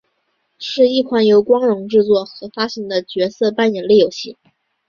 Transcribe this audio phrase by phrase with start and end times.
[0.57, 4.35] 是一款由光荣制作和发行的角色扮演类游戏。